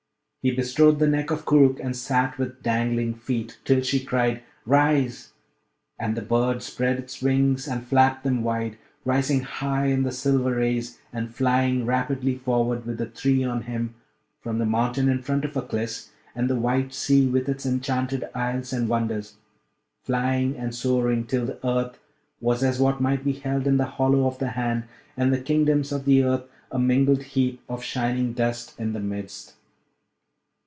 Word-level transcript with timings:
He 0.43 0.49
bestrode 0.49 0.97
the 0.97 1.05
neck 1.05 1.29
of 1.29 1.45
Koorookh 1.45 1.79
and 1.79 1.95
sat 1.95 2.39
with 2.39 2.63
dangling 2.63 3.13
feet, 3.13 3.59
till 3.63 3.83
she 3.83 4.03
cried, 4.03 4.41
'Rise!' 4.65 5.33
and 5.99 6.17
the 6.17 6.23
bird 6.23 6.63
spread 6.63 6.97
its 6.97 7.21
wings 7.21 7.67
and 7.67 7.85
flapped 7.85 8.23
them 8.23 8.41
wide, 8.41 8.79
rising 9.05 9.41
high 9.41 9.85
in 9.85 10.01
the 10.01 10.11
silver 10.11 10.55
rays, 10.55 10.97
and 11.13 11.35
flying 11.35 11.85
rapidly 11.85 12.33
forward 12.39 12.87
with 12.87 12.97
the 12.97 13.05
three 13.05 13.43
on 13.43 13.61
him 13.69 13.93
from 14.41 14.57
the 14.57 14.65
mountain 14.65 15.09
in 15.09 15.21
front 15.21 15.45
of 15.45 15.53
Aklis, 15.55 16.09
and 16.33 16.49
the 16.49 16.55
white 16.55 16.91
sea 16.91 17.27
with 17.27 17.47
its 17.47 17.63
enchanted 17.63 18.27
isles 18.33 18.73
and 18.73 18.89
wonders; 18.89 19.35
flying 20.01 20.57
and 20.57 20.73
soaring 20.73 21.23
till 21.27 21.45
the 21.45 21.63
earth 21.63 21.99
was 22.39 22.63
as 22.63 22.79
what 22.79 22.99
might 22.99 23.23
be 23.23 23.33
held 23.33 23.67
in 23.67 23.77
the 23.77 23.85
hollow 23.85 24.25
of 24.25 24.39
the 24.39 24.47
hand, 24.47 24.85
and 25.15 25.31
the 25.31 25.37
kingdoms 25.39 25.91
of 25.91 26.05
the 26.05 26.23
earth 26.23 26.45
a 26.71 26.79
mingled 26.79 27.21
heap 27.21 27.61
of 27.69 27.83
shining 27.83 28.33
dust 28.33 28.73
in 28.79 28.93
the 28.93 28.99
midst. 28.99 29.53